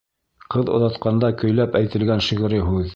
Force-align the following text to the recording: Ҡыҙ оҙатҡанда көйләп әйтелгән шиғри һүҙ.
Ҡыҙ 0.55 0.71
оҙатҡанда 0.77 1.31
көйләп 1.45 1.81
әйтелгән 1.83 2.29
шиғри 2.31 2.67
һүҙ. 2.71 2.87